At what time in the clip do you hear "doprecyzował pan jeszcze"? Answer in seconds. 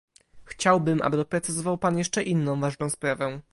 1.17-2.23